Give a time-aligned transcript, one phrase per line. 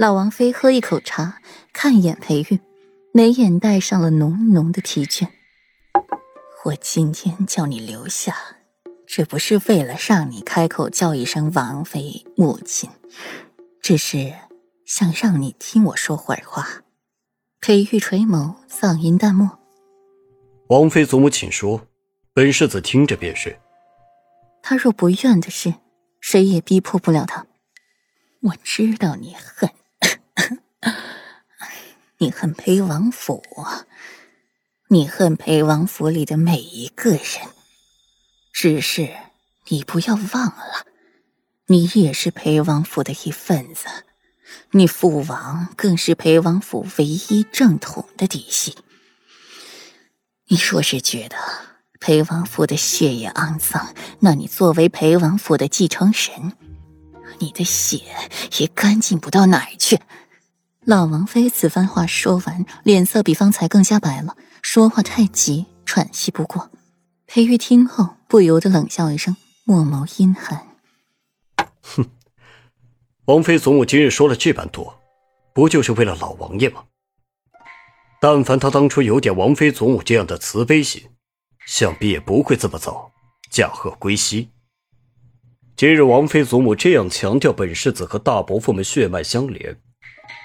[0.00, 1.42] 老王妃喝一口茶，
[1.74, 2.58] 看一眼裴玉，
[3.12, 5.28] 眉眼带上了浓浓的疲倦。
[6.64, 8.34] 我今天叫你留下，
[9.06, 12.88] 这不是为了让你开口叫一声王妃母亲，
[13.82, 14.32] 只是
[14.86, 16.80] 想让你听我说会儿话。
[17.60, 19.58] 裴玉垂眸，嗓音淡漠
[20.70, 21.86] ：“王妃祖母，请说，
[22.32, 23.54] 本世子听着便是。”
[24.64, 25.74] 他若不愿的事，
[26.22, 27.46] 谁也逼迫不了他。
[28.44, 29.68] 我知道你恨。
[32.22, 33.42] 你恨裴王府，
[34.88, 37.22] 你恨裴王府里的每一个人。
[38.52, 39.16] 只是
[39.68, 40.84] 你不要忘了，
[41.68, 43.86] 你也是裴王府的一份子，
[44.72, 48.76] 你父王更是裴王府唯一正统的嫡系。
[50.48, 51.36] 你若是觉得
[52.00, 56.52] 裴王府的血液肮脏，那你作为裴王府的继承人，
[57.38, 58.02] 你的血
[58.58, 59.98] 也干净不到哪儿去。
[60.86, 66.70] 老王妃此番话说完，脸色比方才更加白了，说话太急，喘息不过。
[67.26, 70.66] 裴玉听后不由得冷笑一声，墨眸阴寒
[71.82, 72.06] ：“哼，
[73.26, 74.98] 王妃祖母今日说了这般多，
[75.52, 76.84] 不就是为了老王爷吗？
[78.18, 81.02] 但凡他当初有点王妃祖母这样的慈悲心，
[81.66, 83.12] 想必也不会这么早
[83.50, 84.48] 驾鹤归西。
[85.76, 89.78] 今日王妃祖母这样强调本世子和大伯父们血脉相连。”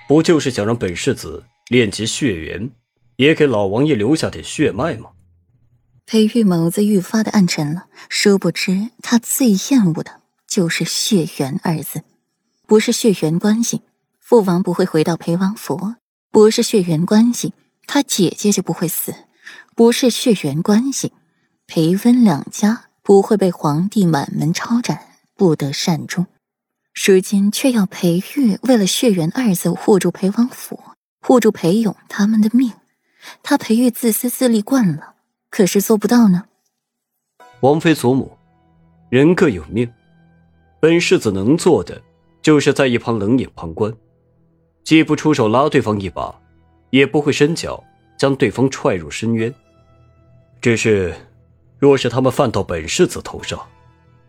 [0.08, 2.70] 不就是想让本世子练及血缘，
[3.16, 5.09] 也给老王爷留下点血脉吗？
[6.06, 12.03] 裴玉眸子愈发的暗沉了，殊不知他最厌恶的就是“血缘”二字。
[12.67, 13.81] 不是血缘关系，
[14.20, 15.95] 父王不会回到裴王府；
[16.30, 17.53] 不是血缘关系，
[17.88, 19.12] 他姐姐就不会死；
[19.75, 21.12] 不是血缘关系，
[21.66, 26.28] 裴温两家不会被皇帝满门抄斩，不得善终。
[26.95, 30.79] 如今却要裴玉为了血缘二字护住裴王府，
[31.21, 32.71] 护住裴勇他们的命，
[33.43, 35.16] 他裴玉自私自利惯了，
[35.49, 36.45] 可是做不到呢。
[37.59, 38.38] 王妃祖母，
[39.09, 39.91] 人各有命，
[40.79, 42.01] 本世子能做的
[42.41, 43.94] 就是在一旁冷眼旁观，
[44.85, 46.34] 既不出手拉对方一把，
[46.91, 47.84] 也不会伸脚
[48.17, 49.53] 将对方踹入深渊。
[50.61, 51.13] 只是，
[51.78, 53.59] 若是他们犯到本世子头上，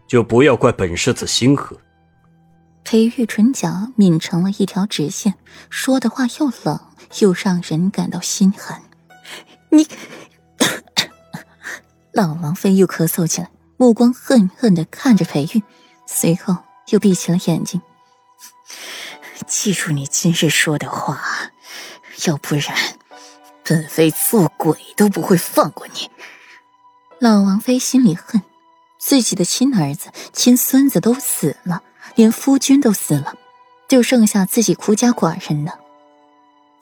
[0.08, 1.78] 就不要怪本世子心狠。
[2.86, 5.34] 裴玉唇角抿成了一条直线，
[5.68, 6.80] 说的话又冷
[7.18, 8.80] 又让人感到心寒。
[9.70, 9.88] 你，
[12.12, 15.64] 老王妃又咳嗽起来，目光恨恨的看着裴玉，
[16.06, 16.58] 随后
[16.90, 17.82] 又闭起了眼睛。
[19.48, 21.20] 记住你今日说的话，
[22.26, 22.72] 要不然，
[23.64, 26.08] 本妃做鬼都不会放过你。
[27.18, 28.40] 老王妃心里恨，
[28.96, 31.82] 自己的亲儿子、亲孙子都死了。
[32.14, 33.34] 连夫君都死了，
[33.88, 35.78] 就剩下自己孤家寡人了，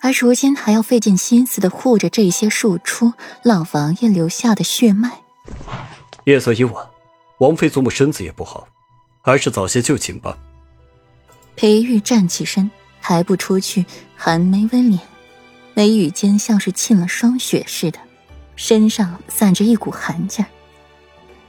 [0.00, 3.12] 而如今还要费尽心思的护着这些庶出
[3.42, 5.10] 老王爷留下的血脉。
[6.24, 6.86] 夜色已晚，
[7.38, 8.66] 王妃祖母身子也不好，
[9.22, 10.38] 还是早些就寝吧。
[11.56, 12.70] 裴玉站起身，
[13.00, 13.84] 还不出去，
[14.16, 15.00] 寒眉温脸，
[15.74, 17.98] 眉宇间像是沁了霜雪似的，
[18.56, 20.48] 身上散着一股寒劲儿，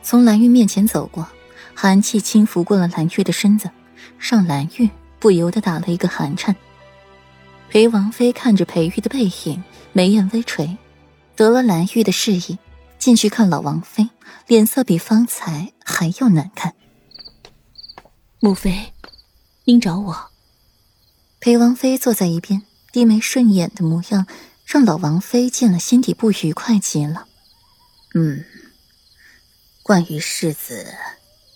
[0.04, 1.28] 从蓝玉面前走过。
[1.76, 3.70] 寒气轻拂过了蓝玉的身子，
[4.18, 6.56] 让蓝玉不由得打了一个寒颤。
[7.70, 10.78] 裴王妃看着裴玉的背影，眉眼微垂，
[11.36, 12.58] 得了蓝玉的示意，
[12.98, 14.10] 进去看老王妃，
[14.48, 16.74] 脸色比方才还要难看。
[18.40, 18.94] 母妃，
[19.66, 20.32] 您找我。
[21.42, 24.26] 裴王妃坐在一边，低眉顺眼的模样，
[24.66, 27.28] 让老王妃见了心底不愉快极了。
[28.14, 28.46] 嗯，
[29.84, 30.88] 关于世子。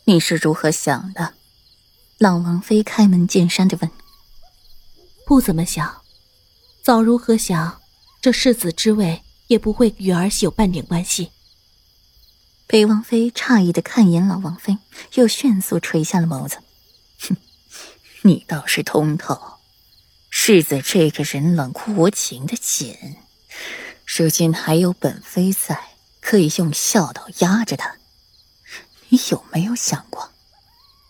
[0.09, 1.36] 你是如何想的？
[2.18, 3.92] 老王妃开门见山的问。
[5.24, 6.02] 不怎么想，
[6.81, 7.80] 早如何想，
[8.19, 11.30] 这世子之位也不会与儿媳有半点关系。
[12.66, 14.80] 北王妃诧异的看一眼老王妃，
[15.14, 16.58] 又迅速垂下了眸子。
[17.19, 17.38] 哼，
[18.24, 19.59] 你倒是通透。
[20.31, 22.98] 世子这个人冷酷无情的紧，
[24.07, 25.80] 如今还有本妃在，
[26.19, 27.98] 可以用孝道压着他。
[29.09, 30.29] 你有没有想过，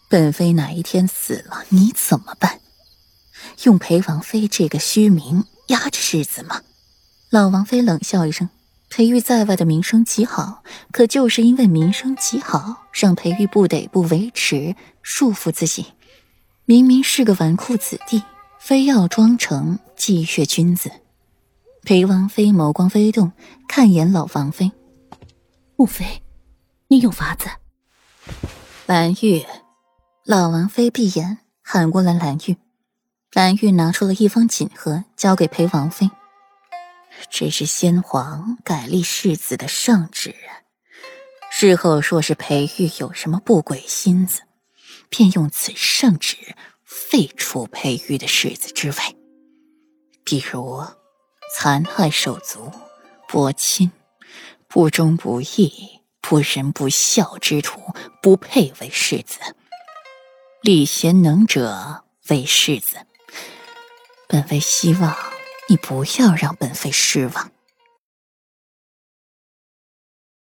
[0.09, 2.59] 本妃哪一天死了，你怎么办？
[3.63, 6.61] 用裴王妃这个虚名压着世子吗？
[7.29, 8.49] 老王妃冷笑一声
[8.89, 15.87] ：“裴玉在外的名声极好，可就是因为名声极好，让裴玉不得不维持束缚自己。
[16.65, 18.23] 明明是个纨绔子弟，
[18.59, 20.89] 非要装成霁月君子。”
[21.83, 23.31] 裴王妃眸光微动，
[23.67, 24.71] 看一眼老王妃
[25.75, 26.23] ：“母妃，
[26.87, 27.49] 你有法子。”
[28.89, 29.45] 蓝玉，
[30.25, 32.13] 老王妃闭眼喊过来。
[32.13, 32.57] 蓝玉，
[33.33, 36.09] 蓝玉拿出了一方锦盒，交给裴王妃。
[37.30, 40.33] 这是先皇改立世子的圣旨，
[41.62, 44.41] 日后若是裴玉有什么不轨心思，
[45.07, 46.35] 便用此圣旨
[46.83, 48.97] 废除裴玉的世子之位。
[50.24, 50.83] 比如
[51.56, 52.71] 残害手足、
[53.27, 53.92] 薄亲、
[54.68, 59.39] 不忠不义、不仁不孝之徒，不配为世子；
[60.62, 62.98] 礼贤能者为世子。
[64.27, 65.16] 本妃希望
[65.68, 67.51] 你不要让本妃失望。